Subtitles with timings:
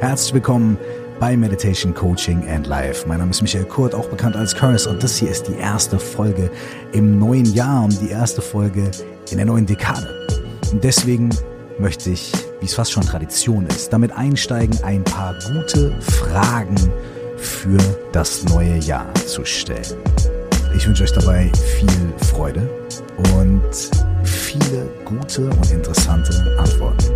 [0.00, 0.76] Herzlich willkommen
[1.18, 3.08] bei Meditation Coaching and Life.
[3.08, 5.98] Mein Name ist Michael Kurt, auch bekannt als Curtis, und das hier ist die erste
[5.98, 6.50] Folge
[6.92, 8.90] im neuen Jahr und die erste Folge
[9.30, 10.06] in der neuen Dekade.
[10.70, 11.30] Und deswegen
[11.78, 12.30] möchte ich,
[12.60, 16.76] wie es fast schon Tradition ist, damit einsteigen, ein paar gute Fragen
[17.38, 17.78] für
[18.12, 19.96] das neue Jahr zu stellen.
[20.76, 22.68] Ich wünsche euch dabei viel Freude
[23.34, 23.62] und
[24.24, 27.15] viele gute und interessante Antworten.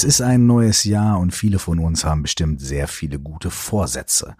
[0.00, 4.34] Es ist ein neues Jahr und viele von uns haben bestimmt sehr viele gute Vorsätze.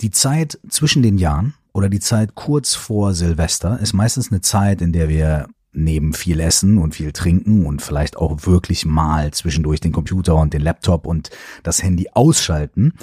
[0.00, 4.80] Die Zeit zwischen den Jahren oder die Zeit kurz vor Silvester ist meistens eine Zeit,
[4.80, 9.78] in der wir neben viel Essen und viel Trinken und vielleicht auch wirklich mal zwischendurch
[9.78, 11.28] den Computer und den Laptop und
[11.64, 12.94] das Handy ausschalten,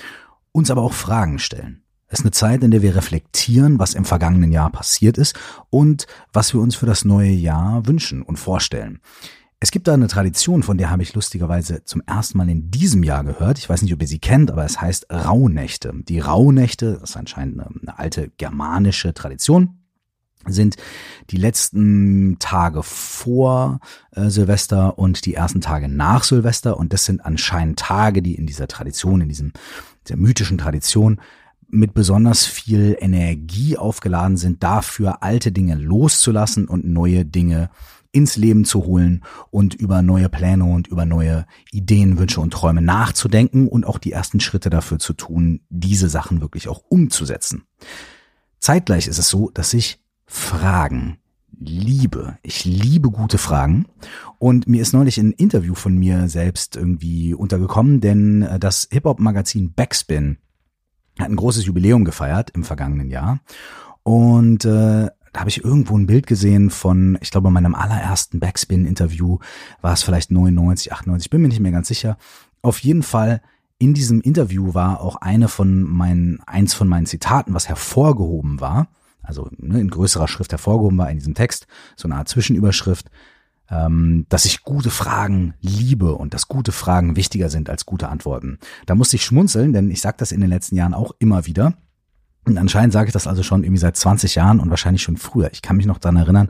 [0.52, 1.84] uns aber auch Fragen stellen.
[2.08, 6.08] Es ist eine Zeit, in der wir reflektieren, was im vergangenen Jahr passiert ist und
[6.34, 9.02] was wir uns für das neue Jahr wünschen und vorstellen.
[9.64, 13.04] Es gibt da eine Tradition, von der habe ich lustigerweise zum ersten Mal in diesem
[13.04, 13.60] Jahr gehört.
[13.60, 15.94] Ich weiß nicht, ob ihr sie kennt, aber es heißt Rauhnächte.
[15.94, 19.78] Die Rauhnächte, das ist anscheinend eine, eine alte germanische Tradition,
[20.48, 20.78] sind
[21.30, 23.82] die letzten Tage vor
[24.14, 26.78] äh, Silvester und die ersten Tage nach Silvester.
[26.78, 29.54] Und das sind anscheinend Tage, die in dieser Tradition, in diesem,
[30.10, 31.22] der mythischen Tradition
[31.68, 37.70] mit besonders viel Energie aufgeladen sind, dafür alte Dinge loszulassen und neue Dinge
[38.12, 42.82] ins Leben zu holen und über neue Pläne und über neue Ideen, Wünsche und Träume
[42.82, 47.64] nachzudenken und auch die ersten Schritte dafür zu tun, diese Sachen wirklich auch umzusetzen.
[48.60, 51.18] Zeitgleich ist es so, dass ich Fragen
[51.60, 52.38] liebe.
[52.42, 53.86] Ich liebe gute Fragen.
[54.40, 59.74] Und mir ist neulich ein Interview von mir selbst irgendwie untergekommen, denn äh, das Hip-Hop-Magazin
[59.74, 60.38] Backspin
[61.20, 63.42] hat ein großes Jubiläum gefeiert im vergangenen Jahr.
[64.04, 69.40] Und äh, da habe ich irgendwo ein Bild gesehen von, ich glaube, meinem allerersten Backspin-Interview
[69.82, 72.18] war es vielleicht 99, 98, bin mir nicht mehr ganz sicher.
[72.62, 73.42] Auf jeden Fall
[73.78, 78.90] in diesem Interview war auch eine von meinen, eins von meinen Zitaten, was hervorgehoben war,
[79.24, 81.66] also ne, in größerer Schrift hervorgehoben war in diesem Text,
[81.96, 83.10] so eine Art Zwischenüberschrift,
[83.70, 88.60] ähm, dass ich gute Fragen liebe und dass gute Fragen wichtiger sind als gute Antworten.
[88.86, 91.74] Da musste ich schmunzeln, denn ich sage das in den letzten Jahren auch immer wieder.
[92.46, 95.52] Und anscheinend sage ich das also schon irgendwie seit 20 Jahren und wahrscheinlich schon früher.
[95.54, 96.50] Ich kann mich noch dran erinnern,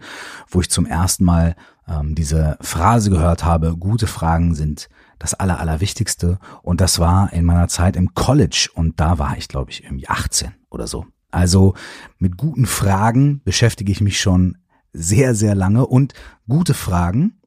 [0.49, 1.55] wo ich zum ersten Mal
[1.87, 6.39] ähm, diese Phrase gehört habe, gute Fragen sind das Aller, Allerwichtigste.
[6.61, 10.07] Und das war in meiner Zeit im College und da war ich, glaube ich, irgendwie
[10.07, 11.05] 18 oder so.
[11.29, 11.75] Also
[12.17, 14.57] mit guten Fragen beschäftige ich mich schon
[14.93, 16.13] sehr, sehr lange und
[16.47, 17.40] gute Fragen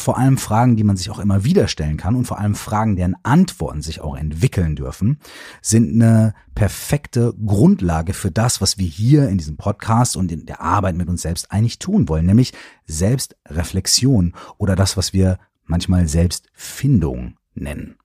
[0.00, 2.96] vor allem Fragen, die man sich auch immer wieder stellen kann und vor allem Fragen,
[2.96, 5.18] deren Antworten sich auch entwickeln dürfen,
[5.62, 10.60] sind eine perfekte Grundlage für das, was wir hier in diesem Podcast und in der
[10.60, 12.52] Arbeit mit uns selbst eigentlich tun wollen, nämlich
[12.86, 17.96] Selbstreflexion oder das, was wir manchmal Selbstfindung nennen.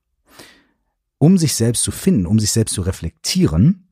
[1.17, 3.87] Um sich selbst zu finden, um sich selbst zu reflektieren,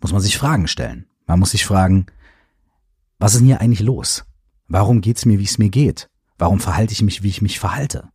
[0.00, 1.06] muss man sich Fragen stellen.
[1.26, 2.06] Man muss sich fragen,
[3.18, 4.24] was ist denn hier eigentlich los?
[4.68, 6.10] Warum geht's mir, wie es mir geht?
[6.38, 8.08] Warum verhalte ich mich, wie ich mich verhalte?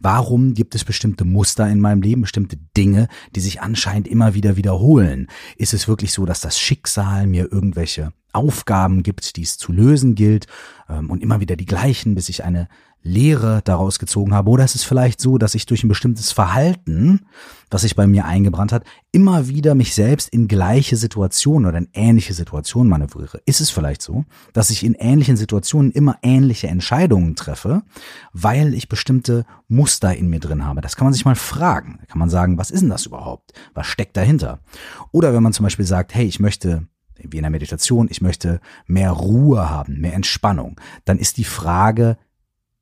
[0.00, 4.56] Warum gibt es bestimmte Muster in meinem Leben, bestimmte Dinge, die sich anscheinend immer wieder
[4.56, 5.28] wiederholen?
[5.56, 10.14] Ist es wirklich so, dass das Schicksal mir irgendwelche Aufgaben gibt, die es zu lösen
[10.14, 10.46] gilt
[10.88, 12.68] ähm, und immer wieder die gleichen, bis ich eine
[13.06, 14.50] Lehre daraus gezogen habe?
[14.50, 17.26] Oder ist es vielleicht so, dass ich durch ein bestimmtes Verhalten,
[17.70, 21.88] was sich bei mir eingebrannt hat, immer wieder mich selbst in gleiche Situationen oder in
[21.94, 23.40] ähnliche Situationen manövriere?
[23.46, 27.82] Ist es vielleicht so, dass ich in ähnlichen Situationen immer ähnliche Entscheidungen treffe,
[28.32, 30.80] weil ich bestimmte Muster in mir drin habe?
[30.80, 31.98] Das kann man sich mal fragen.
[32.00, 33.52] Da kann man sagen, was ist denn das überhaupt?
[33.74, 34.58] Was steckt dahinter?
[35.12, 36.86] Oder wenn man zum Beispiel sagt, hey, ich möchte
[37.18, 42.18] wie in der Meditation, ich möchte mehr Ruhe haben, mehr Entspannung, dann ist die Frage,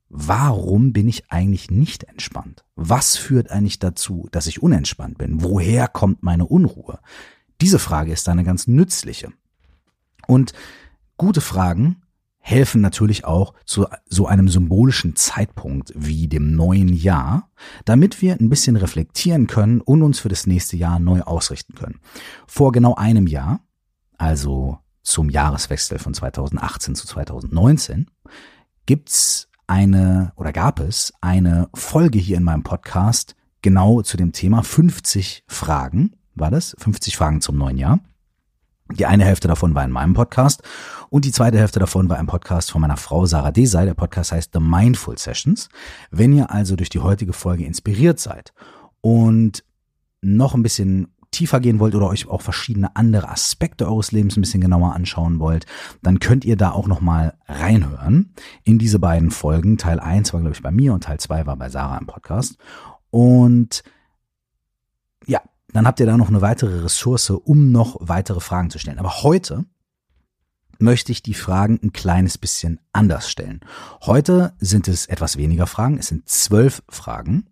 [0.09, 2.63] warum bin ich eigentlich nicht entspannt?
[2.75, 5.43] Was führt eigentlich dazu, dass ich unentspannt bin?
[5.43, 6.99] Woher kommt meine Unruhe?
[7.61, 9.31] Diese Frage ist eine ganz nützliche.
[10.27, 10.53] Und
[11.17, 12.01] gute Fragen
[12.39, 17.49] helfen natürlich auch zu so einem symbolischen Zeitpunkt wie dem neuen Jahr,
[17.85, 21.99] damit wir ein bisschen reflektieren können und uns für das nächste Jahr neu ausrichten können.
[22.45, 23.61] Vor genau einem Jahr,
[24.17, 28.11] also zum Jahreswechsel von 2018 zu 2019,
[28.85, 34.61] gibt's eine oder gab es eine Folge hier in meinem Podcast genau zu dem Thema
[34.61, 36.75] 50 Fragen, war das?
[36.79, 37.99] 50 Fragen zum neuen Jahr.
[38.91, 40.61] Die eine Hälfte davon war in meinem Podcast
[41.09, 43.85] und die zweite Hälfte davon war ein Podcast von meiner Frau Sarah Desai.
[43.85, 45.69] Der Podcast heißt The Mindful Sessions.
[46.11, 48.53] Wenn ihr also durch die heutige Folge inspiriert seid
[49.01, 49.63] und
[50.21, 54.41] noch ein bisschen tiefer gehen wollt oder euch auch verschiedene andere Aspekte eures Lebens ein
[54.41, 55.65] bisschen genauer anschauen wollt,
[56.01, 58.33] dann könnt ihr da auch nochmal reinhören
[58.63, 59.77] in diese beiden Folgen.
[59.77, 62.57] Teil 1 war, glaube ich, bei mir und Teil 2 war bei Sarah im Podcast.
[63.09, 63.83] Und
[65.25, 65.41] ja,
[65.73, 68.99] dann habt ihr da noch eine weitere Ressource, um noch weitere Fragen zu stellen.
[68.99, 69.65] Aber heute
[70.79, 73.61] möchte ich die Fragen ein kleines bisschen anders stellen.
[74.01, 77.47] Heute sind es etwas weniger Fragen, es sind zwölf Fragen.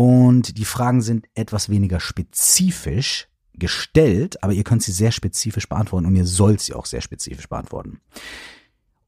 [0.00, 6.06] Und die Fragen sind etwas weniger spezifisch gestellt, aber ihr könnt sie sehr spezifisch beantworten
[6.06, 8.00] und ihr sollt sie auch sehr spezifisch beantworten.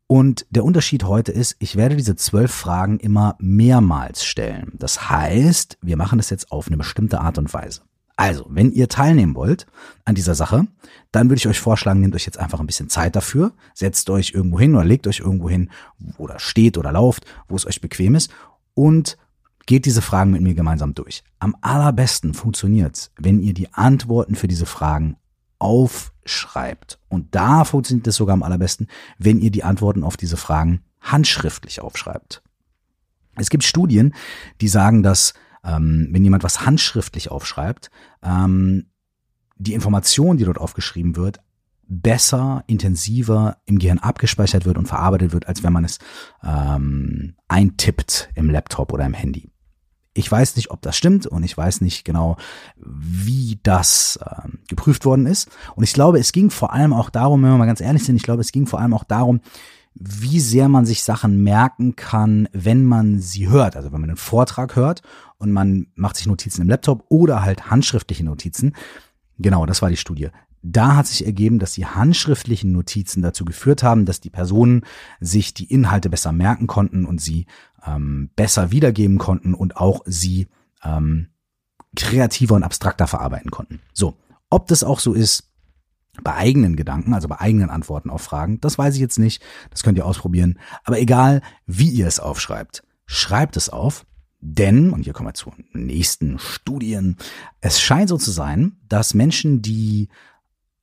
[0.06, 4.72] Und der Unterschied heute ist, ich werde diese zwölf Fragen immer mehrmals stellen.
[4.74, 7.80] Das heißt, wir machen das jetzt auf eine bestimmte Art und Weise.
[8.16, 9.66] Also, wenn ihr teilnehmen wollt
[10.04, 10.66] an dieser Sache,
[11.10, 14.32] dann würde ich euch vorschlagen, nehmt euch jetzt einfach ein bisschen Zeit dafür, setzt euch
[14.34, 15.70] irgendwo hin oder legt euch irgendwo hin
[16.18, 18.30] oder steht oder lauft, wo es euch bequem ist
[18.74, 19.16] und
[19.66, 21.22] Geht diese Fragen mit mir gemeinsam durch.
[21.38, 25.16] Am allerbesten funktioniert's, wenn ihr die Antworten für diese Fragen
[25.58, 26.98] aufschreibt.
[27.08, 28.88] Und da funktioniert es sogar am allerbesten,
[29.18, 32.42] wenn ihr die Antworten auf diese Fragen handschriftlich aufschreibt.
[33.36, 34.14] Es gibt Studien,
[34.60, 35.34] die sagen, dass
[35.64, 37.90] ähm, wenn jemand was handschriftlich aufschreibt,
[38.22, 38.86] ähm,
[39.56, 41.38] die Information, die dort aufgeschrieben wird,
[41.86, 45.98] besser, intensiver im Gehirn abgespeichert wird und verarbeitet wird, als wenn man es
[46.42, 49.51] ähm, eintippt im Laptop oder im Handy.
[50.14, 52.36] Ich weiß nicht, ob das stimmt und ich weiß nicht genau,
[52.76, 55.48] wie das äh, geprüft worden ist.
[55.74, 58.16] Und ich glaube, es ging vor allem auch darum, wenn wir mal ganz ehrlich sind,
[58.16, 59.40] ich glaube, es ging vor allem auch darum,
[59.94, 63.76] wie sehr man sich Sachen merken kann, wenn man sie hört.
[63.76, 65.02] Also wenn man einen Vortrag hört
[65.38, 68.74] und man macht sich Notizen im Laptop oder halt handschriftliche Notizen.
[69.38, 70.28] Genau, das war die Studie.
[70.62, 74.82] Da hat sich ergeben, dass die handschriftlichen Notizen dazu geführt haben, dass die Personen
[75.20, 77.46] sich die Inhalte besser merken konnten und sie
[77.86, 80.48] ähm, besser wiedergeben konnten und auch sie
[80.84, 81.28] ähm,
[81.96, 83.80] kreativer und abstrakter verarbeiten konnten.
[83.92, 84.18] So,
[84.50, 85.48] ob das auch so ist
[86.22, 89.42] bei eigenen Gedanken, also bei eigenen Antworten auf Fragen, das weiß ich jetzt nicht.
[89.70, 90.58] Das könnt ihr ausprobieren.
[90.84, 94.04] Aber egal, wie ihr es aufschreibt, schreibt es auf.
[94.44, 97.16] Denn, und hier kommen wir zu nächsten Studien,
[97.60, 100.08] es scheint so zu sein, dass Menschen, die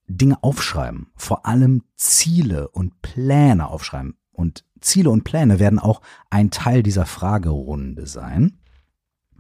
[0.08, 4.16] Dinge aufschreiben, vor allem Ziele und Pläne aufschreiben.
[4.32, 8.60] Und Ziele und Pläne werden auch ein Teil dieser Fragerunde sein.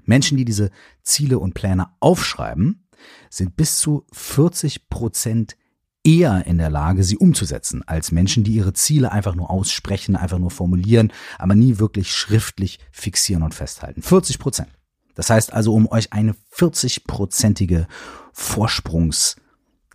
[0.05, 0.71] Menschen, die diese
[1.03, 2.87] Ziele und Pläne aufschreiben,
[3.29, 5.55] sind bis zu 40 Prozent
[6.03, 10.39] eher in der Lage, sie umzusetzen, als Menschen, die ihre Ziele einfach nur aussprechen, einfach
[10.39, 14.01] nur formulieren, aber nie wirklich schriftlich fixieren und festhalten.
[14.01, 14.69] 40 Prozent.
[15.15, 17.87] Das heißt also, um euch eine 40-prozentige
[18.33, 19.35] Vorsprungs-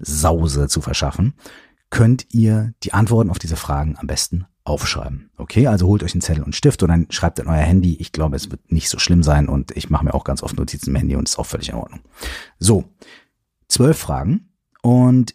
[0.00, 1.34] Sause zu verschaffen,
[1.90, 5.30] könnt ihr die Antworten auf diese Fragen am besten aufschreiben.
[5.36, 7.96] Okay, also holt euch einen Zettel und Stift und dann schreibt in euer Handy.
[7.96, 10.56] Ich glaube, es wird nicht so schlimm sein und ich mache mir auch ganz oft
[10.56, 12.00] Notizen im Handy und ist auch völlig in Ordnung.
[12.58, 12.84] So,
[13.68, 14.48] zwölf Fragen
[14.82, 15.34] und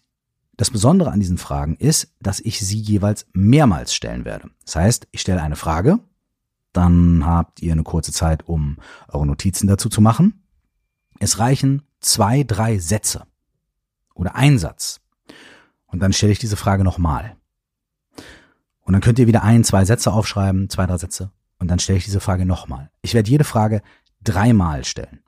[0.57, 4.49] das Besondere an diesen Fragen ist, dass ich sie jeweils mehrmals stellen werde.
[4.65, 5.99] Das heißt, ich stelle eine Frage,
[6.73, 8.77] dann habt ihr eine kurze Zeit, um
[9.07, 10.43] eure Notizen dazu zu machen.
[11.19, 13.25] Es reichen zwei, drei Sätze
[14.15, 14.99] oder ein Satz.
[15.85, 17.37] Und dann stelle ich diese Frage nochmal.
[18.89, 21.29] Und dann könnt ihr wieder ein, zwei Sätze aufschreiben, zwei, drei Sätze.
[21.59, 22.89] Und dann stelle ich diese Frage nochmal.
[23.03, 23.83] Ich werde jede Frage
[24.23, 25.19] dreimal stellen.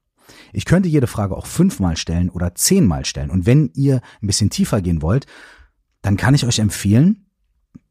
[0.52, 3.30] Ich könnte jede Frage auch fünfmal stellen oder zehnmal stellen.
[3.30, 5.28] Und wenn ihr ein bisschen tiefer gehen wollt,
[6.02, 7.28] dann kann ich euch empfehlen,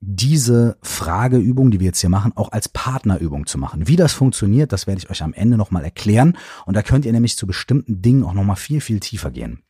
[0.00, 3.86] diese Frageübung, die wir jetzt hier machen, auch als Partnerübung zu machen.
[3.86, 6.36] Wie das funktioniert, das werde ich euch am Ende nochmal erklären.
[6.66, 9.62] Und da könnt ihr nämlich zu bestimmten Dingen auch nochmal viel, viel tiefer gehen.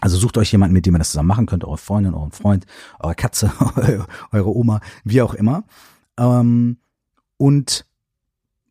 [0.00, 2.66] Also sucht euch jemanden, mit dem ihr das zusammen machen könnt, eure Freundin, euren Freund,
[3.00, 3.52] eure Katze,
[4.32, 5.64] eure Oma, wie auch immer.
[6.18, 6.78] Ähm,
[7.36, 7.86] und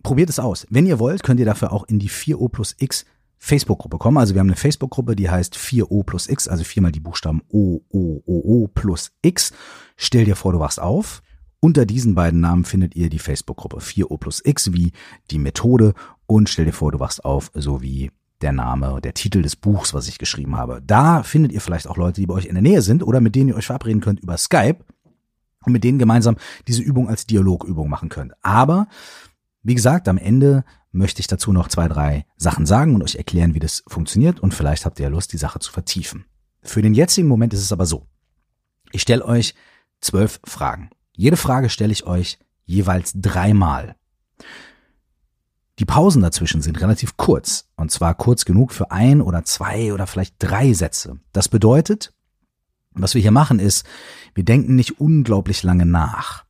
[0.03, 0.65] probiert es aus.
[0.69, 3.05] Wenn ihr wollt, könnt ihr dafür auch in die 4O plus X
[3.37, 4.17] Facebook-Gruppe kommen.
[4.17, 7.81] Also wir haben eine Facebook-Gruppe, die heißt 4O plus X, also viermal die Buchstaben O,
[7.89, 9.51] O, O, O plus X.
[9.97, 11.21] Stell dir vor, du wachst auf.
[11.59, 14.91] Unter diesen beiden Namen findet ihr die Facebook-Gruppe 4O plus X wie
[15.29, 15.93] die Methode
[16.25, 18.11] und stell dir vor, du wachst auf, so wie
[18.41, 20.81] der Name, der Titel des Buchs, was ich geschrieben habe.
[20.85, 23.35] Da findet ihr vielleicht auch Leute, die bei euch in der Nähe sind oder mit
[23.35, 24.77] denen ihr euch verabreden könnt über Skype
[25.65, 28.33] und mit denen gemeinsam diese Übung als Dialogübung machen könnt.
[28.41, 28.87] Aber
[29.63, 33.53] wie gesagt, am Ende möchte ich dazu noch zwei, drei Sachen sagen und euch erklären,
[33.53, 36.25] wie das funktioniert und vielleicht habt ihr ja Lust, die Sache zu vertiefen.
[36.63, 38.07] Für den jetzigen Moment ist es aber so.
[38.91, 39.55] Ich stelle euch
[40.01, 40.89] zwölf Fragen.
[41.15, 43.95] Jede Frage stelle ich euch jeweils dreimal.
[45.81, 50.05] Die Pausen dazwischen sind relativ kurz, und zwar kurz genug für ein oder zwei oder
[50.05, 51.17] vielleicht drei Sätze.
[51.33, 52.13] Das bedeutet,
[52.91, 53.83] was wir hier machen ist,
[54.35, 56.45] wir denken nicht unglaublich lange nach.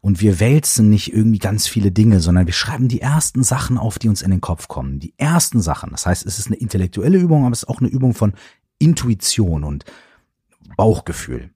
[0.00, 4.00] Und wir wälzen nicht irgendwie ganz viele Dinge, sondern wir schreiben die ersten Sachen auf,
[4.00, 4.98] die uns in den Kopf kommen.
[4.98, 5.92] Die ersten Sachen.
[5.92, 8.32] Das heißt, es ist eine intellektuelle Übung, aber es ist auch eine Übung von
[8.80, 9.84] Intuition und
[10.76, 11.50] Bauchgefühl.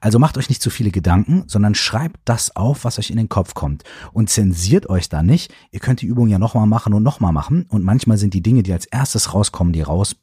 [0.00, 3.28] Also macht euch nicht zu viele Gedanken, sondern schreibt das auf, was euch in den
[3.28, 3.84] Kopf kommt.
[4.12, 5.52] Und zensiert euch da nicht.
[5.70, 7.66] Ihr könnt die Übung ja nochmal machen und nochmal machen.
[7.68, 10.16] Und manchmal sind die Dinge, die als erstes rauskommen, die raus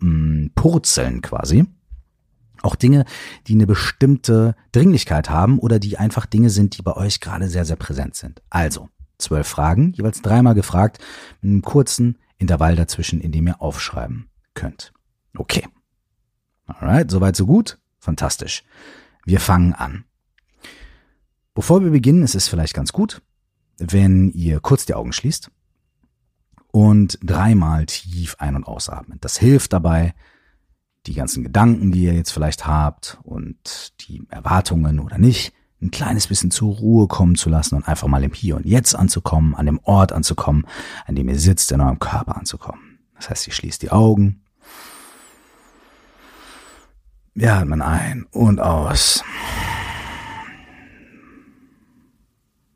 [0.00, 1.66] mh, mm, purzeln quasi.
[2.62, 3.04] Auch Dinge,
[3.46, 7.66] die eine bestimmte Dringlichkeit haben oder die einfach Dinge sind, die bei euch gerade sehr,
[7.66, 8.40] sehr präsent sind.
[8.48, 8.88] Also,
[9.18, 10.98] zwölf Fragen, jeweils dreimal gefragt,
[11.42, 14.92] mit einem kurzen Intervall dazwischen, in dem ihr aufschreiben könnt.
[15.36, 15.66] Okay.
[16.66, 17.78] Alright, soweit so gut.
[18.04, 18.64] Fantastisch.
[19.24, 20.04] Wir fangen an.
[21.54, 23.22] Bevor wir beginnen, ist es vielleicht ganz gut,
[23.78, 25.50] wenn ihr kurz die Augen schließt
[26.70, 29.24] und dreimal tief ein- und ausatmet.
[29.24, 30.14] Das hilft dabei,
[31.06, 36.26] die ganzen Gedanken, die ihr jetzt vielleicht habt und die Erwartungen oder nicht, ein kleines
[36.26, 39.64] bisschen zur Ruhe kommen zu lassen und einfach mal im Hier und Jetzt anzukommen, an
[39.64, 40.66] dem Ort anzukommen,
[41.06, 42.98] an dem ihr sitzt, in eurem Körper anzukommen.
[43.16, 44.43] Das heißt, ihr schließt die Augen
[47.34, 49.24] wir atmen ein und aus.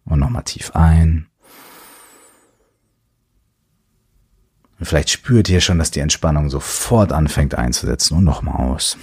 [0.05, 1.29] Und nochmal tief ein.
[4.79, 8.97] Und vielleicht spürt ihr schon, dass die Entspannung sofort anfängt einzusetzen und nochmal aus.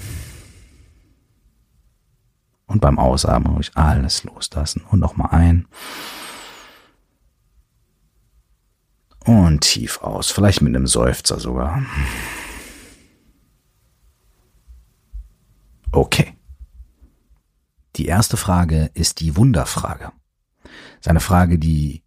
[2.67, 5.67] Und beim Ausatmen ruhig alles loslassen und nochmal ein.
[9.25, 11.83] Und tief aus, vielleicht mit einem Seufzer sogar.
[15.95, 16.37] Okay.
[17.95, 20.11] Die erste Frage ist die Wunderfrage.
[20.99, 22.03] Seine Frage, die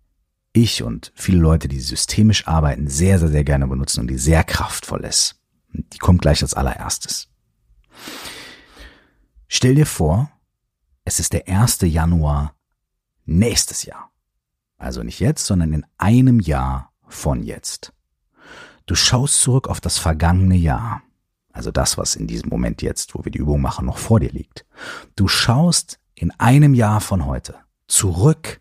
[0.53, 4.45] ich und viele Leute, die systemisch arbeiten, sehr, sehr, sehr gerne benutzen und die sehr
[4.45, 5.41] kraftvoll ist.
[5.73, 7.29] Die kommt gleich als allererstes.
[9.47, 10.31] Stell dir vor,
[11.07, 11.79] es ist der 1.
[11.81, 12.55] Januar
[13.25, 14.11] nächstes Jahr.
[14.77, 17.95] Also nicht jetzt, sondern in einem Jahr von jetzt.
[18.85, 21.03] Du schaust zurück auf das vergangene Jahr
[21.59, 24.31] also das, was in diesem Moment jetzt, wo wir die Übung machen, noch vor dir
[24.31, 24.65] liegt.
[25.17, 27.57] Du schaust in einem Jahr von heute
[27.89, 28.61] zurück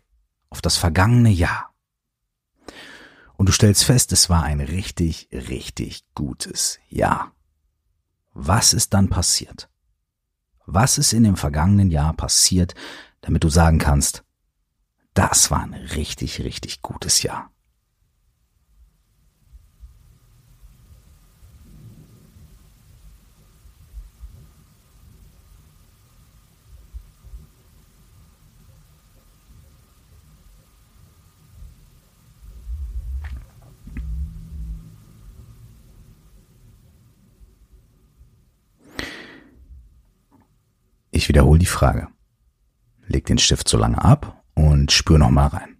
[0.50, 1.72] auf das vergangene Jahr.
[3.36, 7.30] Und du stellst fest, es war ein richtig, richtig gutes Jahr.
[8.34, 9.68] Was ist dann passiert?
[10.66, 12.74] Was ist in dem vergangenen Jahr passiert,
[13.20, 14.24] damit du sagen kannst,
[15.14, 17.52] das war ein richtig, richtig gutes Jahr?
[41.28, 42.08] Ich wiederhole die Frage.
[43.06, 45.76] Leg den Stift so lange ab und spür noch mal rein.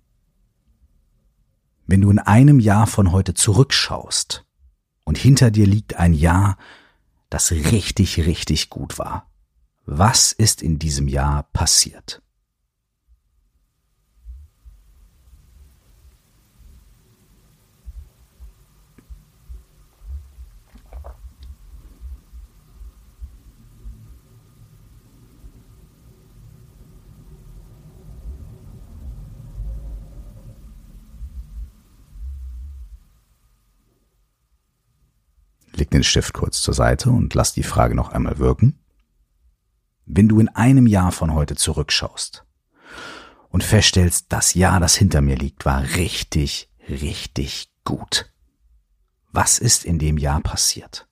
[1.87, 4.45] Wenn du in einem Jahr von heute zurückschaust
[5.05, 6.59] und hinter dir liegt ein Jahr,
[7.31, 9.31] das richtig, richtig gut war,
[9.87, 12.21] was ist in diesem Jahr passiert?
[35.89, 38.79] Leg den Stift kurz zur Seite und lass die Frage noch einmal wirken.
[40.05, 42.45] Wenn du in einem Jahr von heute zurückschaust
[43.49, 48.31] und feststellst, das Jahr, das hinter mir liegt, war richtig, richtig gut.
[49.33, 51.08] Was ist in dem Jahr passiert?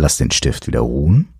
[0.00, 1.34] Lass den Stift wieder ruhen.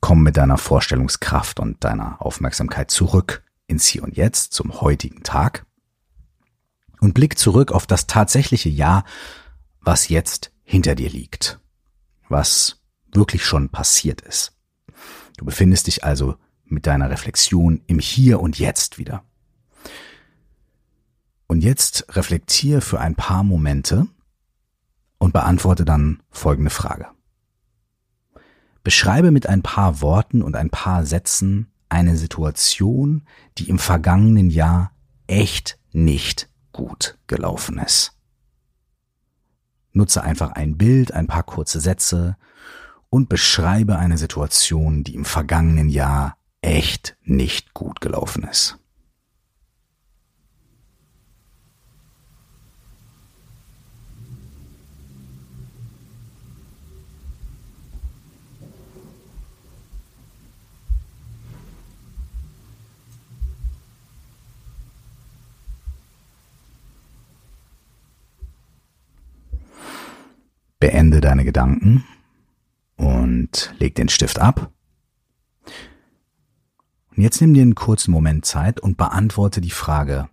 [0.00, 5.66] Komm mit deiner Vorstellungskraft und deiner Aufmerksamkeit zurück ins Hier und Jetzt zum heutigen Tag
[7.00, 9.04] und blick zurück auf das tatsächliche Jahr,
[9.80, 11.58] was jetzt hinter dir liegt,
[12.28, 12.80] was
[13.12, 14.56] wirklich schon passiert ist.
[15.36, 19.24] Du befindest dich also mit deiner Reflexion im Hier und Jetzt wieder.
[21.48, 24.06] Und jetzt reflektiere für ein paar Momente
[25.18, 27.08] und beantworte dann folgende Frage.
[28.82, 33.22] Beschreibe mit ein paar Worten und ein paar Sätzen eine Situation,
[33.58, 34.92] die im vergangenen Jahr
[35.26, 38.16] echt nicht gut gelaufen ist.
[39.92, 42.36] Nutze einfach ein Bild, ein paar kurze Sätze
[43.10, 48.78] und beschreibe eine Situation, die im vergangenen Jahr echt nicht gut gelaufen ist.
[70.82, 72.02] Beende deine Gedanken
[72.96, 74.72] und leg den Stift ab.
[77.14, 80.28] Und jetzt nimm dir einen kurzen Moment Zeit und beantworte die Frage,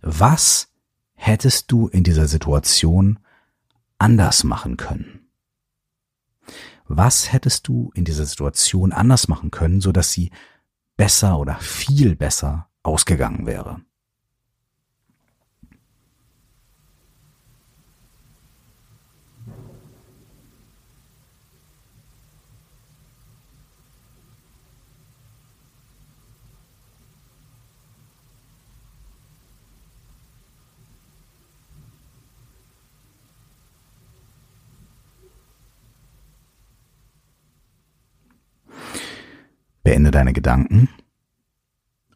[0.00, 0.72] was
[1.14, 3.20] hättest du in dieser Situation
[3.98, 5.28] anders machen können?
[6.88, 10.32] Was hättest du in dieser Situation anders machen können, so dass sie
[10.96, 13.80] besser oder viel besser ausgegangen wäre?
[39.82, 40.88] Beende deine Gedanken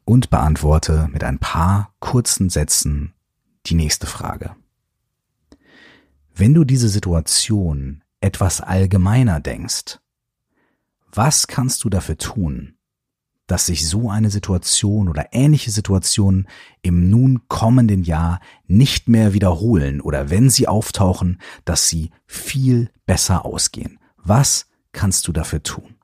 [0.05, 3.13] und beantworte mit ein paar kurzen Sätzen
[3.67, 4.55] die nächste Frage.
[6.35, 9.99] Wenn du diese Situation etwas allgemeiner denkst,
[11.11, 12.77] was kannst du dafür tun,
[13.47, 16.49] dass sich so eine Situation oder ähnliche Situationen
[16.83, 23.45] im nun kommenden Jahr nicht mehr wiederholen oder wenn sie auftauchen, dass sie viel besser
[23.45, 23.99] ausgehen?
[24.17, 25.96] Was kannst du dafür tun?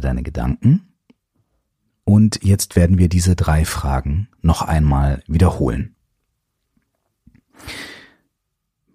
[0.00, 0.86] Beende deine Gedanken.
[2.04, 5.94] Und jetzt werden wir diese drei Fragen noch einmal wiederholen.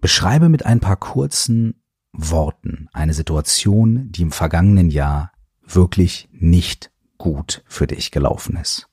[0.00, 1.80] Beschreibe mit ein paar kurzen
[2.12, 8.88] Worten eine Situation, die im vergangenen Jahr wirklich nicht gut für dich gelaufen ist.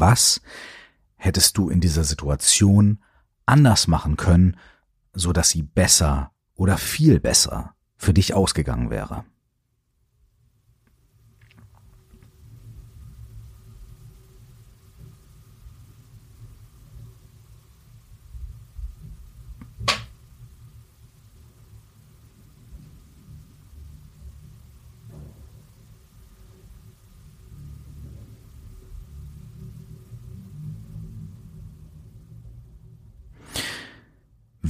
[0.00, 0.40] Was
[1.16, 3.02] hättest du in dieser Situation
[3.46, 4.56] anders machen können,
[5.12, 9.24] so dass sie besser oder viel besser für dich ausgegangen wäre?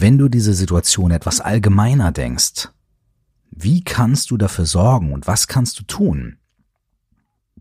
[0.01, 2.69] Wenn du diese Situation etwas allgemeiner denkst,
[3.51, 6.39] wie kannst du dafür sorgen und was kannst du tun,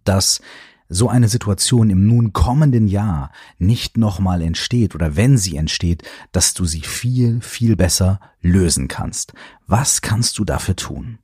[0.04, 0.40] dass
[0.88, 6.54] so eine Situation im nun kommenden Jahr nicht nochmal entsteht oder wenn sie entsteht, dass
[6.54, 9.34] du sie viel, viel besser lösen kannst.
[9.66, 11.18] Was kannst du dafür tun?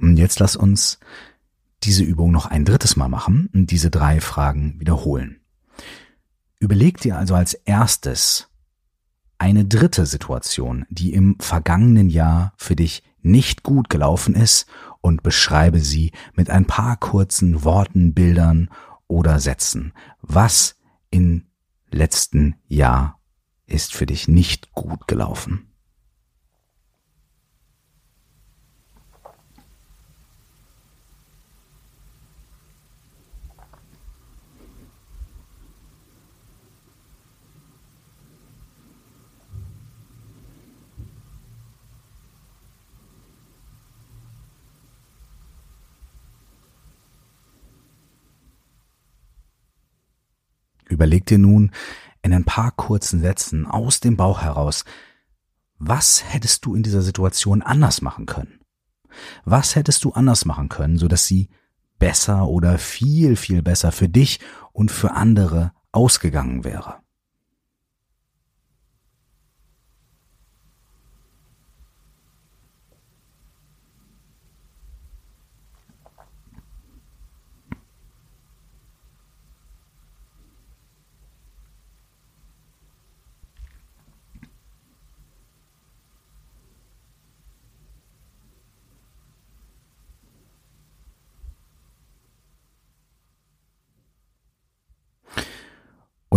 [0.00, 1.00] Und jetzt lass uns
[1.82, 5.40] diese Übung noch ein drittes Mal machen und diese drei Fragen wiederholen.
[6.60, 8.46] Überleg dir also als erstes
[9.38, 14.66] eine dritte Situation, die im vergangenen Jahr für dich nicht gut gelaufen ist
[15.00, 18.70] und beschreibe sie mit ein paar kurzen Worten, Bildern
[19.08, 19.94] oder Sätzen.
[20.22, 20.76] Was
[21.10, 21.46] im
[21.90, 23.18] letzten Jahr
[23.66, 25.69] ist für dich nicht gut gelaufen?
[50.90, 51.70] Überleg dir nun
[52.22, 54.84] in ein paar kurzen Sätzen aus dem Bauch heraus,
[55.78, 58.60] was hättest du in dieser Situation anders machen können?
[59.44, 61.48] Was hättest du anders machen können, so dass sie
[61.98, 64.40] besser oder viel, viel besser für dich
[64.72, 66.96] und für andere ausgegangen wäre?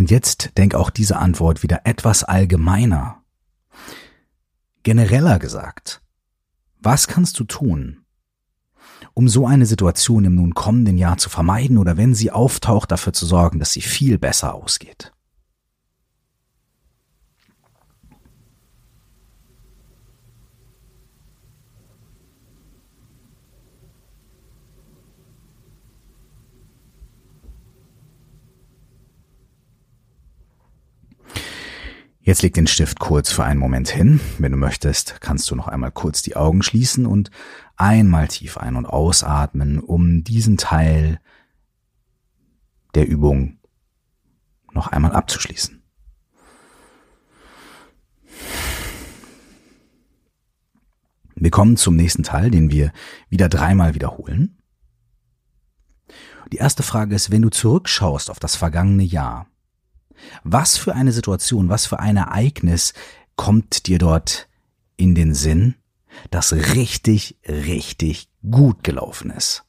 [0.04, 3.24] Und jetzt denk auch diese Antwort wieder etwas allgemeiner.
[4.84, 6.02] Genereller gesagt,
[6.78, 8.04] was kannst du tun,
[9.14, 13.14] um so eine Situation im nun kommenden Jahr zu vermeiden oder wenn sie auftaucht, dafür
[13.14, 15.13] zu sorgen, dass sie viel besser ausgeht?
[32.26, 34.22] Jetzt leg den Stift kurz für einen Moment hin.
[34.38, 37.32] Wenn du möchtest, kannst du noch einmal kurz die Augen schließen und
[37.76, 41.20] einmal tief ein- und ausatmen, um diesen Teil
[42.96, 43.60] der Übung
[44.72, 45.84] noch einmal abzuschließen.
[51.36, 52.94] Wir kommen zum nächsten Teil, den wir
[53.28, 54.62] wieder dreimal wiederholen.
[56.54, 59.48] Die erste Frage ist, wenn du zurückschaust auf das vergangene Jahr,
[60.44, 62.94] was für eine Situation, was für ein Ereignis
[63.36, 64.48] kommt dir dort
[64.98, 65.76] in den Sinn,
[66.32, 69.64] das richtig, richtig gut gelaufen ist?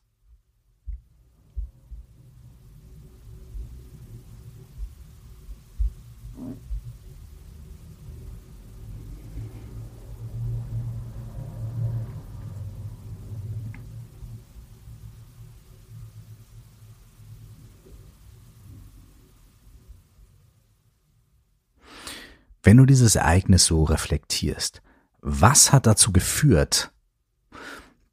[22.64, 24.80] Wenn du dieses Ereignis so reflektierst,
[25.20, 26.92] was hat dazu geführt,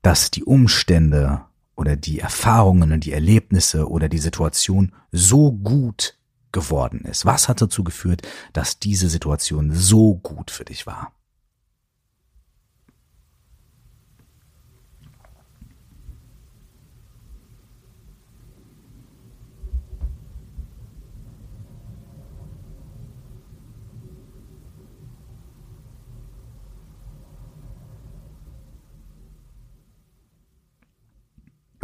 [0.02, 1.46] dass die Umstände
[1.78, 6.18] oder die Erfahrungen und die Erlebnisse oder die Situation so gut
[6.52, 7.26] geworden ist?
[7.26, 11.14] Was hat dazu geführt, dass diese Situation so gut für dich war?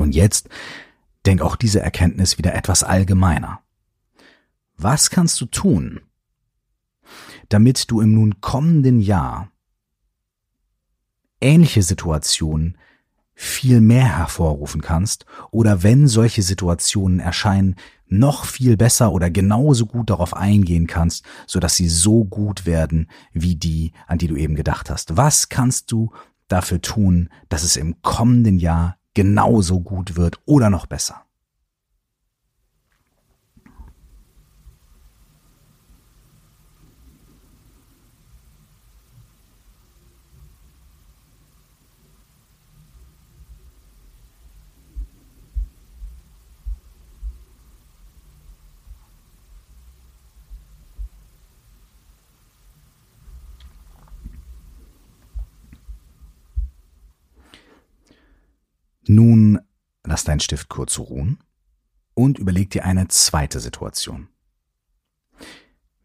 [0.07, 0.47] Und jetzt
[1.25, 3.59] denk auch diese Erkenntnis wieder etwas allgemeiner.
[4.77, 5.99] Was kannst du tun,
[7.49, 9.51] damit du im nun kommenden Jahr
[11.41, 12.77] ähnliche Situationen
[13.33, 17.75] viel mehr hervorrufen kannst oder wenn solche Situationen erscheinen,
[18.07, 23.09] noch viel besser oder genauso gut darauf eingehen kannst, so dass sie so gut werden
[23.33, 25.17] wie die, an die du eben gedacht hast.
[25.17, 26.13] Was kannst du
[26.47, 31.26] dafür tun, dass es im kommenden Jahr genauso gut wird oder noch besser.
[59.07, 59.59] Nun
[60.03, 61.39] lass deinen Stift kurz ruhen
[62.13, 64.27] und überleg dir eine zweite Situation.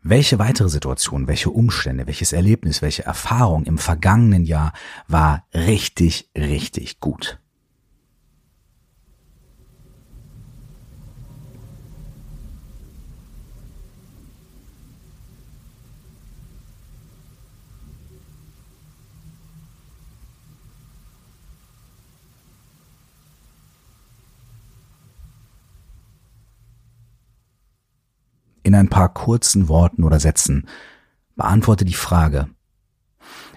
[0.03, 4.73] Welche weitere Situation, welche Umstände, welches Erlebnis, welche Erfahrung im vergangenen Jahr
[5.07, 7.42] war richtig, richtig gut?
[28.73, 30.67] In ein paar kurzen Worten oder Sätzen
[31.37, 32.49] beantworte die Frage,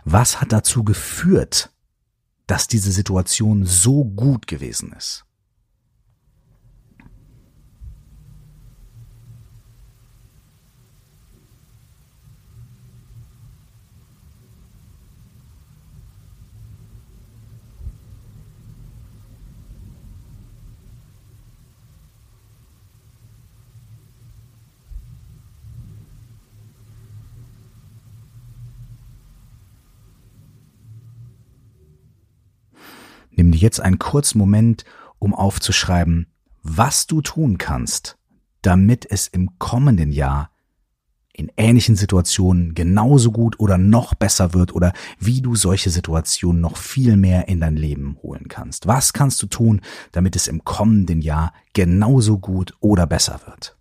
[0.04, 1.72] was hat dazu geführt,
[2.48, 5.26] dass diese Situation so gut gewesen ist?
[33.36, 34.86] Nimm dir jetzt einen kurzen Moment,
[35.20, 36.28] um aufzuschreiben,
[36.64, 38.18] was du tun kannst,
[38.62, 40.50] damit es im kommenden Jahr
[41.38, 46.78] in ähnlichen Situationen genauso gut oder noch besser wird oder wie du solche Situationen noch
[46.78, 48.88] viel mehr in dein Leben holen kannst.
[48.88, 49.82] Was kannst du tun,
[50.14, 53.76] damit es im kommenden Jahr genauso gut oder besser wird?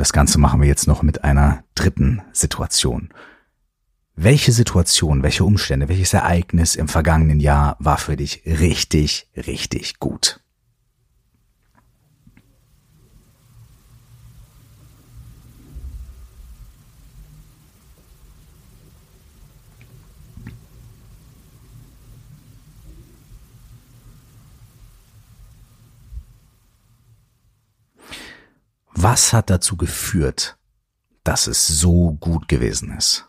[0.00, 3.10] Das Ganze machen wir jetzt noch mit einer dritten Situation.
[4.16, 10.40] Welche Situation, welche Umstände, welches Ereignis im vergangenen Jahr war für dich richtig, richtig gut?
[29.02, 30.58] Was hat dazu geführt,
[31.24, 33.26] dass es so gut gewesen ist?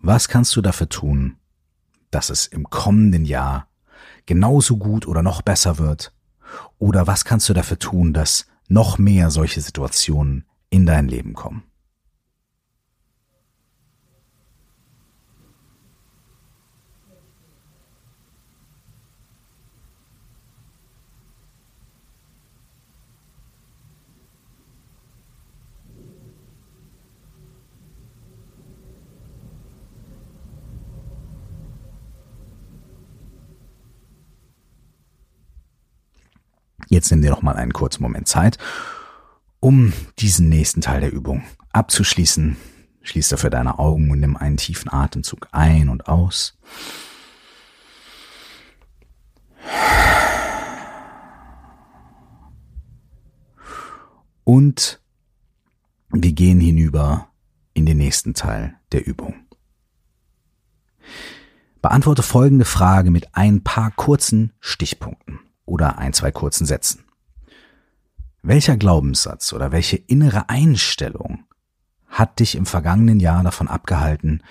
[0.00, 1.38] Was kannst du dafür tun,
[2.10, 3.68] dass es im kommenden Jahr
[4.26, 6.12] genauso gut oder noch besser wird,
[6.78, 11.62] oder was kannst du dafür tun, dass noch mehr solche Situationen in dein Leben kommen?
[36.98, 38.58] Jetzt nimm dir noch mal einen kurzen Moment Zeit,
[39.60, 42.56] um diesen nächsten Teil der Übung abzuschließen.
[43.02, 46.58] Schließ dafür deine Augen und nimm einen tiefen Atemzug ein und aus.
[54.42, 55.00] Und
[56.10, 57.28] wir gehen hinüber
[57.74, 59.36] in den nächsten Teil der Übung.
[61.80, 67.04] Beantworte folgende Frage mit ein paar kurzen Stichpunkten oder ein, zwei kurzen Sätzen.
[68.42, 71.44] Welcher Glaubenssatz oder welche innere Einstellung
[72.06, 74.42] hat dich im vergangenen Jahr davon abgehalten,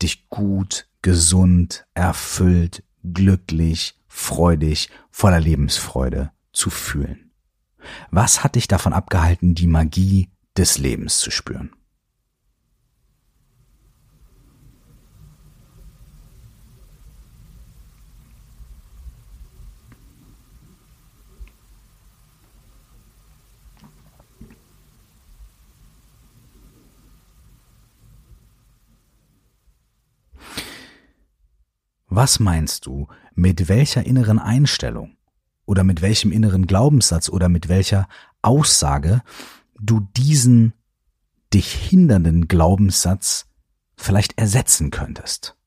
[0.00, 7.32] dich gut, gesund, erfüllt, glücklich, freudig, voller Lebensfreude zu fühlen?
[8.10, 11.72] Was hat dich davon abgehalten, die Magie des Lebens zu spüren?
[32.08, 35.16] Was meinst du, mit welcher inneren Einstellung
[35.66, 38.08] oder mit welchem inneren Glaubenssatz oder mit welcher
[38.40, 39.22] Aussage
[39.78, 40.72] du diesen
[41.52, 43.46] dich hindernden Glaubenssatz
[43.96, 45.57] vielleicht ersetzen könntest?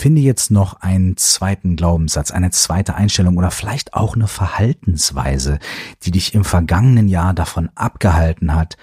[0.00, 5.58] Finde jetzt noch einen zweiten Glaubenssatz, eine zweite Einstellung oder vielleicht auch eine Verhaltensweise,
[6.04, 8.78] die dich im vergangenen Jahr davon abgehalten hat,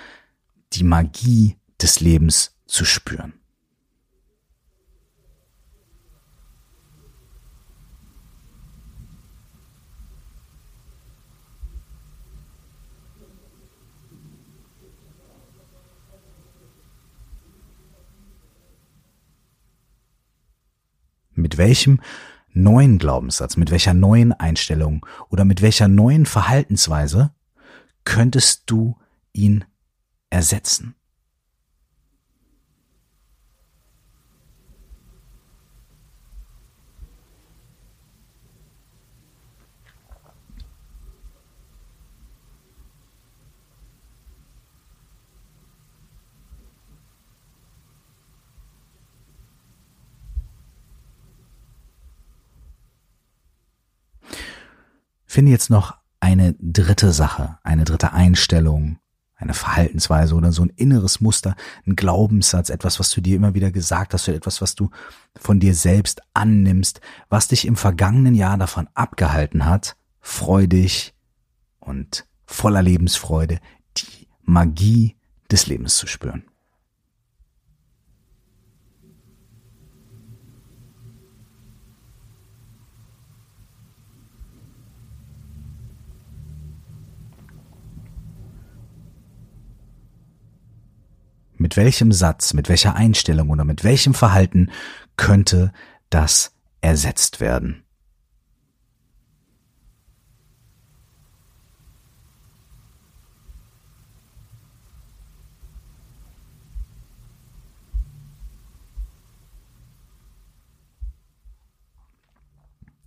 [0.73, 3.33] die Magie des Lebens zu spüren.
[21.57, 22.01] Welchem
[22.53, 27.31] neuen Glaubenssatz, mit welcher neuen Einstellung oder mit welcher neuen Verhaltensweise
[28.03, 28.97] könntest du
[29.33, 29.65] ihn
[30.29, 30.95] ersetzen?
[55.27, 58.97] Finde jetzt noch eine dritte Sache, eine dritte Einstellung,
[59.35, 63.69] eine Verhaltensweise oder so ein inneres Muster, ein Glaubenssatz, etwas, was du dir immer wieder
[63.69, 64.89] gesagt hast, oder etwas, was du
[65.35, 71.13] von dir selbst annimmst, was dich im vergangenen Jahr davon abgehalten hat, freudig
[71.79, 73.59] und voller Lebensfreude
[73.97, 75.17] die Magie
[75.51, 76.45] des Lebens zu spüren.
[91.67, 94.71] Mit welchem Satz, mit welcher Einstellung oder mit welchem Verhalten
[95.17, 95.73] könnte
[96.09, 97.83] das ersetzt werden?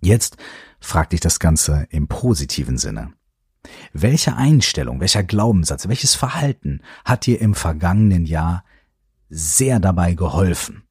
[0.01, 0.37] Jetzt
[0.79, 3.11] fragt dich das Ganze im positiven Sinne.
[3.93, 8.63] Welche Einstellung, welcher Glaubenssatz, welches Verhalten hat dir im vergangenen Jahr
[9.29, 10.83] sehr dabei geholfen,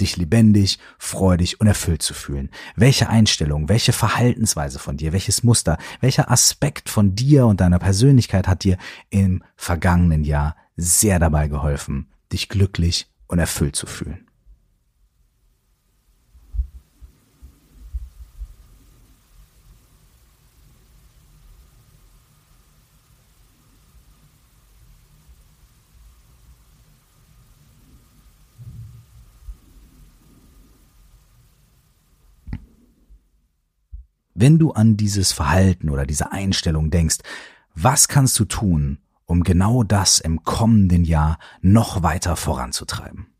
[0.00, 2.50] dich lebendig, freudig und erfüllt zu fühlen?
[2.76, 8.46] Welche Einstellung, welche Verhaltensweise von dir, welches Muster, welcher Aspekt von dir und deiner Persönlichkeit
[8.46, 8.78] hat dir
[9.10, 14.23] im vergangenen Jahr sehr dabei geholfen, dich glücklich und erfüllt zu fühlen?
[34.34, 37.18] Wenn du an dieses Verhalten oder diese Einstellung denkst,
[37.74, 43.33] was kannst du tun, um genau das im kommenden Jahr noch weiter voranzutreiben?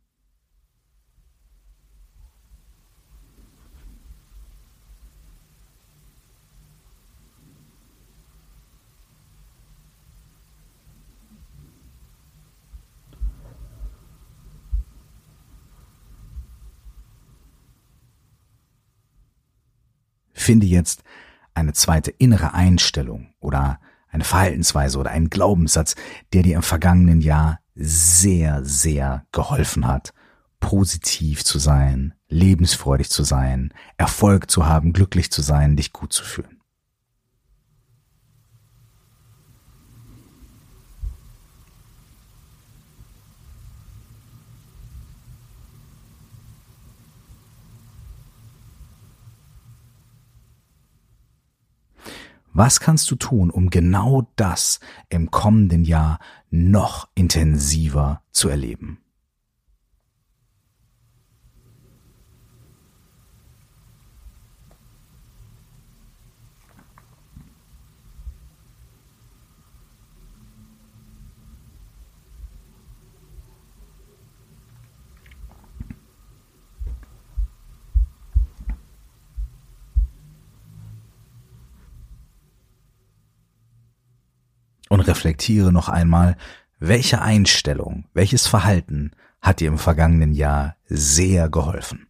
[20.45, 21.03] Finde jetzt
[21.55, 23.81] eine zweite innere Einstellung oder
[24.11, 25.95] eine Verhaltensweise oder einen Glaubenssatz,
[26.35, 30.13] der dir im vergangenen Jahr sehr, sehr geholfen hat,
[30.61, 36.25] positiv zu sein, lebensfreudig zu sein, Erfolg zu haben, glücklich zu sein, dich gut zu
[36.25, 36.54] fühlen.
[52.57, 59.05] Was kannst du tun, um genau das im kommenden Jahr noch intensiver zu erleben?
[84.95, 86.37] und reflektiere noch einmal,
[86.79, 92.09] welche Einstellung, welches Verhalten hat dir im vergangenen Jahr sehr geholfen.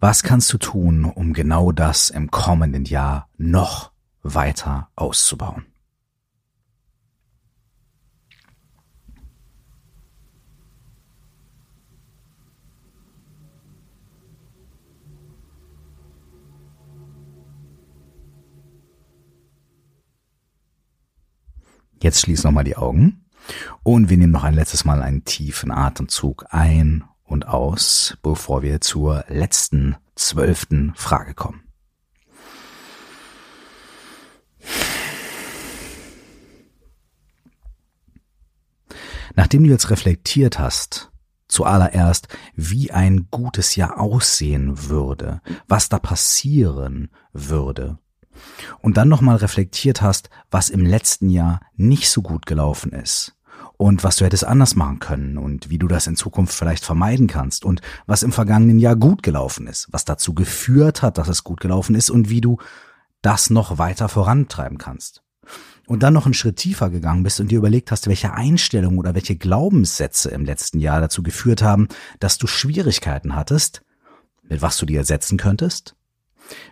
[0.00, 3.90] Was kannst du tun, um genau das im kommenden Jahr noch
[4.22, 5.66] weiter auszubauen.
[22.00, 23.24] Jetzt schließ nochmal die Augen
[23.82, 28.80] und wir nehmen noch ein letztes Mal einen tiefen Atemzug ein und aus, bevor wir
[28.80, 31.67] zur letzten zwölften Frage kommen.
[39.38, 41.12] Nachdem du jetzt reflektiert hast,
[41.46, 42.26] zuallererst,
[42.56, 47.98] wie ein gutes Jahr aussehen würde, was da passieren würde,
[48.80, 53.36] und dann nochmal reflektiert hast, was im letzten Jahr nicht so gut gelaufen ist
[53.76, 57.28] und was du hättest anders machen können und wie du das in Zukunft vielleicht vermeiden
[57.28, 61.44] kannst und was im vergangenen Jahr gut gelaufen ist, was dazu geführt hat, dass es
[61.44, 62.58] gut gelaufen ist und wie du
[63.22, 65.22] das noch weiter vorantreiben kannst
[65.88, 69.14] und dann noch einen Schritt tiefer gegangen bist und dir überlegt hast, welche Einstellungen oder
[69.14, 71.88] welche Glaubenssätze im letzten Jahr dazu geführt haben,
[72.20, 73.82] dass du Schwierigkeiten hattest,
[74.42, 75.96] mit was du dir ersetzen könntest,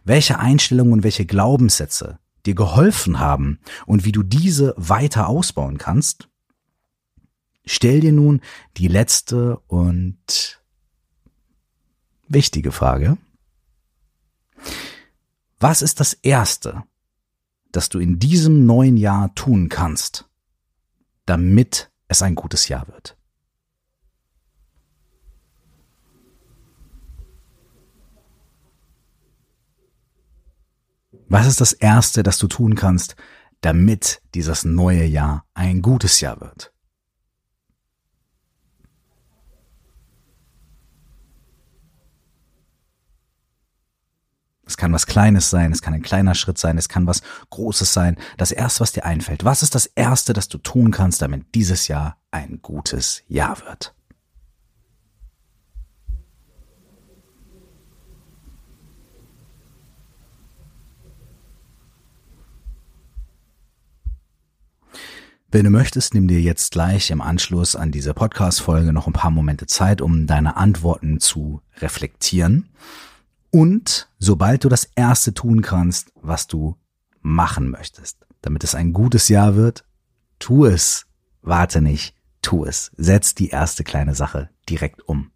[0.04, 6.28] welche Einstellungen und welche Glaubenssätze dir geholfen haben und wie du diese weiter ausbauen kannst,
[7.64, 8.42] stell dir nun
[8.76, 10.60] die letzte und
[12.28, 13.16] wichtige Frage.
[15.58, 16.82] Was ist das Erste,
[17.72, 20.28] das du in diesem neuen Jahr tun kannst,
[21.26, 23.16] damit es ein gutes Jahr wird?
[31.28, 33.16] Was ist das Erste, das du tun kannst,
[33.60, 36.72] damit dieses neue Jahr ein gutes Jahr wird?
[44.66, 47.92] Es kann was Kleines sein, es kann ein kleiner Schritt sein, es kann was Großes
[47.92, 48.16] sein.
[48.36, 49.44] Das Erste, was dir einfällt.
[49.44, 53.94] Was ist das Erste, das du tun kannst, damit dieses Jahr ein gutes Jahr wird?
[65.52, 69.30] Wenn du möchtest, nimm dir jetzt gleich im Anschluss an diese Podcast-Folge noch ein paar
[69.30, 72.68] Momente Zeit, um deine Antworten zu reflektieren.
[73.57, 76.76] Und sobald du das erste tun kannst, was du
[77.22, 79.86] machen möchtest, damit es ein gutes Jahr wird,
[80.38, 81.07] tu es.
[81.40, 82.90] Warte nicht, tu es.
[82.98, 85.30] Setz die erste kleine Sache direkt um.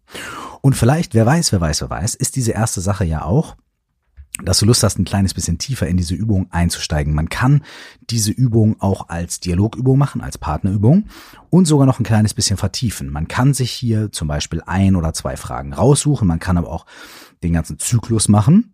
[0.61, 3.57] Und vielleicht, wer weiß, wer weiß, wer weiß, ist diese erste Sache ja auch,
[4.43, 7.13] dass du Lust hast, ein kleines bisschen tiefer in diese Übung einzusteigen.
[7.13, 7.63] Man kann
[7.99, 11.07] diese Übung auch als Dialogübung machen, als Partnerübung
[11.49, 13.09] und sogar noch ein kleines bisschen vertiefen.
[13.09, 16.27] Man kann sich hier zum Beispiel ein oder zwei Fragen raussuchen.
[16.27, 16.85] Man kann aber auch
[17.43, 18.73] den ganzen Zyklus machen.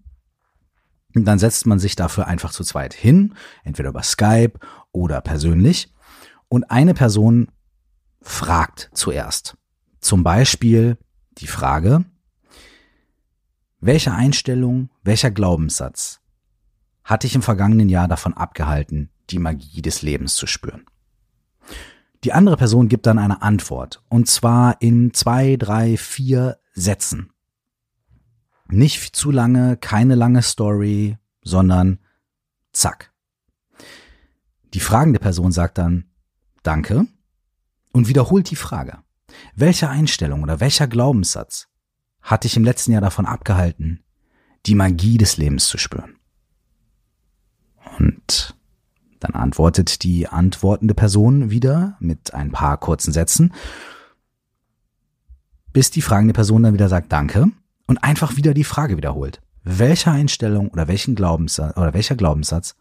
[1.15, 3.33] Und dann setzt man sich dafür einfach zu zweit hin,
[3.63, 4.59] entweder über Skype
[4.91, 5.91] oder persönlich.
[6.47, 7.47] Und eine Person
[8.21, 9.57] fragt zuerst.
[9.99, 10.97] Zum Beispiel
[11.39, 12.05] die Frage,
[13.79, 16.21] welche Einstellung, welcher Glaubenssatz
[17.03, 20.85] hat dich im vergangenen Jahr davon abgehalten, die Magie des Lebens zu spüren?
[22.23, 27.31] Die andere Person gibt dann eine Antwort, und zwar in zwei, drei, vier Sätzen.
[28.69, 31.99] Nicht zu lange, keine lange Story, sondern
[32.73, 33.13] zack.
[34.73, 36.05] Die fragende Person sagt dann
[36.63, 37.07] Danke
[37.93, 38.99] und wiederholt die Frage.
[39.55, 41.69] Welche Einstellung oder welcher Glaubenssatz
[42.27, 44.03] hat dich im letzten Jahr davon abgehalten,
[44.65, 46.17] die Magie des Lebens zu spüren?
[47.97, 48.55] Und
[49.21, 53.53] dann antwortet die antwortende Person wieder mit ein paar kurzen Sätzen,
[55.71, 57.47] bis die fragende Person dann wieder sagt Danke
[57.87, 59.41] und einfach wieder die Frage wiederholt.
[59.63, 62.75] Welche Einstellung oder welchen Glaubenssatz oder welcher Glaubenssatz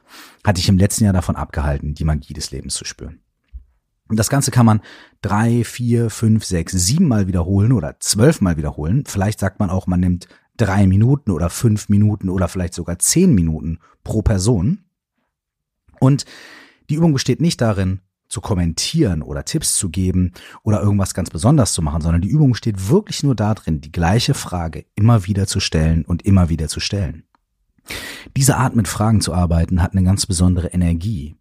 [0.44, 3.20] hat dich im letzten Jahr davon abgehalten, die Magie des Lebens zu spüren?
[4.08, 4.80] Das Ganze kann man
[5.20, 9.04] drei, vier, fünf, sechs, sieben Mal wiederholen oder zwölf Mal wiederholen.
[9.06, 13.34] Vielleicht sagt man auch, man nimmt drei Minuten oder fünf Minuten oder vielleicht sogar zehn
[13.34, 14.84] Minuten pro Person.
[15.98, 16.24] Und
[16.88, 20.32] die Übung besteht nicht darin, zu kommentieren oder Tipps zu geben
[20.62, 24.34] oder irgendwas ganz besonders zu machen, sondern die Übung steht wirklich nur darin, die gleiche
[24.34, 27.24] Frage immer wieder zu stellen und immer wieder zu stellen.
[28.36, 31.36] Diese Art mit Fragen zu arbeiten hat eine ganz besondere Energie.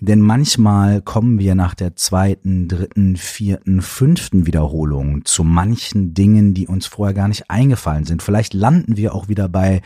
[0.00, 6.68] Denn manchmal kommen wir nach der zweiten, dritten, vierten, fünften Wiederholung zu manchen Dingen, die
[6.68, 8.22] uns vorher gar nicht eingefallen sind.
[8.22, 9.82] Vielleicht landen wir auch wieder bei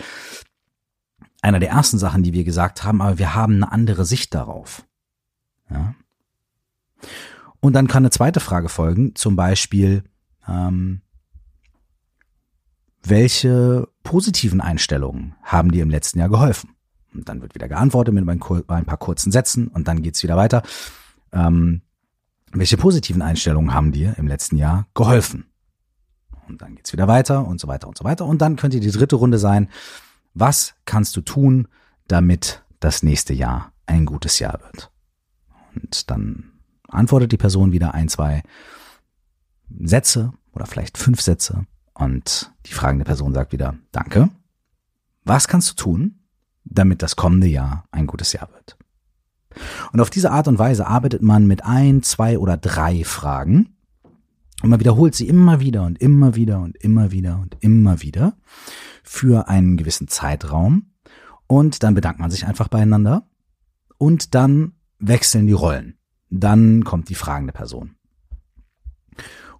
[1.40, 4.86] einer der ersten Sachen, die wir gesagt haben, aber wir haben eine andere Sicht darauf.
[5.70, 5.94] Ja?
[7.60, 10.04] Und dann kann eine zweite Frage folgen, zum Beispiel,
[10.46, 11.00] ähm,
[13.02, 16.70] welche positiven Einstellungen haben dir im letzten Jahr geholfen?
[17.14, 18.38] Und dann wird wieder geantwortet mit ein
[18.84, 20.62] paar kurzen Sätzen und dann geht's wieder weiter.
[21.32, 21.82] Ähm,
[22.52, 25.46] welche positiven Einstellungen haben dir im letzten Jahr geholfen?
[26.48, 28.26] Und dann geht's wieder weiter und so weiter und so weiter.
[28.26, 29.68] Und dann könnte die dritte Runde sein,
[30.34, 31.68] was kannst du tun,
[32.08, 34.90] damit das nächste Jahr ein gutes Jahr wird?
[35.74, 36.52] Und dann
[36.88, 38.42] antwortet die Person wieder ein, zwei
[39.82, 44.28] Sätze oder vielleicht fünf Sätze und die fragende Person sagt wieder Danke.
[45.24, 46.21] Was kannst du tun,
[46.64, 48.76] damit das kommende Jahr ein gutes Jahr wird?
[49.92, 53.76] Und auf diese Art und Weise arbeitet man mit ein, zwei oder drei Fragen
[54.62, 58.36] und man wiederholt sie immer wieder und immer wieder und immer wieder und immer wieder
[59.02, 60.92] für einen gewissen Zeitraum
[61.46, 63.26] und dann bedankt man sich einfach beieinander
[63.98, 65.98] und dann wechseln die Rollen.
[66.30, 67.96] Dann kommt die fragende Person.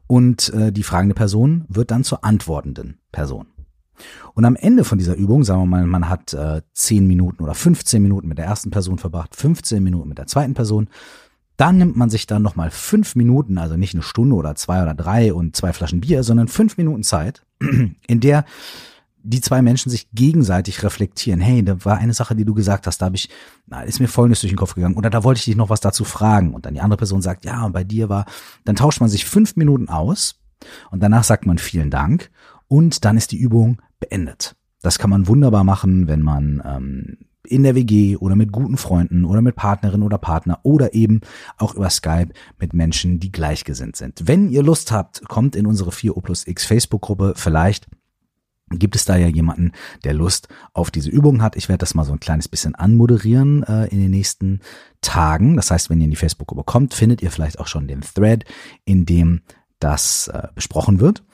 [0.06, 3.48] Und äh, die fragende Person wird dann zur antwortenden Person.
[4.34, 7.54] Und am Ende von dieser Übung, sagen wir mal, man hat äh, 10 Minuten oder
[7.54, 10.88] 15 Minuten mit der ersten Person verbracht, 15 Minuten mit der zweiten Person,
[11.56, 14.94] dann nimmt man sich dann nochmal fünf Minuten, also nicht eine Stunde oder zwei oder
[14.94, 18.44] drei und zwei Flaschen Bier, sondern fünf Minuten Zeit, in der
[19.24, 21.40] die zwei Menschen sich gegenseitig reflektieren.
[21.40, 23.28] Hey, da war eine Sache, die du gesagt hast, da habe ich,
[23.66, 25.80] na, ist mir Folgendes durch den Kopf gegangen oder da wollte ich dich noch was
[25.80, 28.26] dazu fragen und dann die andere Person sagt, ja, bei dir war,
[28.64, 30.40] dann tauscht man sich fünf Minuten aus
[30.90, 32.30] und danach sagt man vielen Dank
[32.68, 34.54] und dann ist die Übung beendet.
[34.82, 39.24] Das kann man wunderbar machen, wenn man ähm, in der WG oder mit guten Freunden
[39.24, 41.20] oder mit Partnerin oder Partner oder eben
[41.58, 42.28] auch über Skype
[42.58, 44.26] mit Menschen, die gleichgesinnt sind.
[44.26, 47.34] Wenn ihr Lust habt, kommt in unsere 4O plus X Facebook-Gruppe.
[47.36, 47.88] Vielleicht
[48.70, 49.72] gibt es da ja jemanden,
[50.04, 51.56] der Lust auf diese Übung hat.
[51.56, 54.60] Ich werde das mal so ein kleines bisschen anmoderieren äh, in den nächsten
[55.00, 55.56] Tagen.
[55.56, 58.44] Das heißt, wenn ihr in die Facebook-Gruppe kommt, findet ihr vielleicht auch schon den Thread,
[58.84, 59.42] in dem
[59.78, 61.24] das äh, besprochen wird.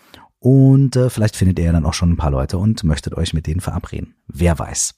[0.41, 3.47] Und äh, vielleicht findet ihr dann auch schon ein paar Leute und möchtet euch mit
[3.47, 4.15] denen verabreden.
[4.27, 4.95] Wer weiß.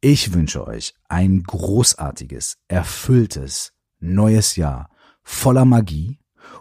[0.00, 4.88] Ich wünsche euch ein großartiges, erfülltes neues Jahr
[5.22, 6.18] voller Magie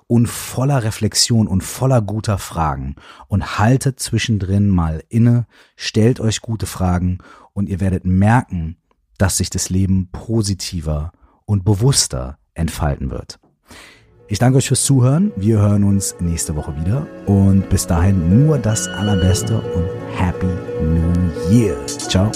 [0.08, 2.96] und voller Reflexion und voller guter Fragen
[3.28, 7.20] und haltet zwischendrin mal inne, stellt euch gute Fragen
[7.54, 8.78] und ihr werdet merken,
[9.18, 11.12] dass sich das Leben positiver
[11.46, 13.40] und bewusster entfalten wird.
[14.32, 15.32] Ich danke euch fürs Zuhören.
[15.36, 17.08] Wir hören uns nächste Woche wieder.
[17.26, 20.46] Und bis dahin nur das Allerbeste und Happy
[20.84, 21.76] New Year.
[21.88, 22.32] Ciao.